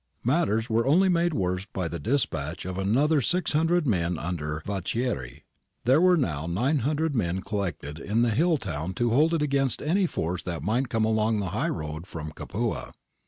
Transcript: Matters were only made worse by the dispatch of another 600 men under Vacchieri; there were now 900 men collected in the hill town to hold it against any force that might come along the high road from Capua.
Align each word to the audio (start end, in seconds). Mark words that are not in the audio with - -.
Matters 0.23 0.67
were 0.67 0.87
only 0.87 1.09
made 1.09 1.31
worse 1.31 1.67
by 1.71 1.87
the 1.87 1.99
dispatch 1.99 2.65
of 2.65 2.79
another 2.79 3.21
600 3.21 3.85
men 3.85 4.17
under 4.17 4.63
Vacchieri; 4.65 5.43
there 5.85 6.01
were 6.01 6.17
now 6.17 6.47
900 6.47 7.13
men 7.15 7.41
collected 7.41 7.99
in 7.99 8.23
the 8.23 8.31
hill 8.31 8.57
town 8.57 8.95
to 8.95 9.11
hold 9.11 9.35
it 9.35 9.43
against 9.43 9.79
any 9.79 10.07
force 10.07 10.41
that 10.41 10.63
might 10.63 10.89
come 10.89 11.05
along 11.05 11.37
the 11.37 11.49
high 11.53 11.69
road 11.69 12.07
from 12.07 12.31
Capua. 12.31 12.93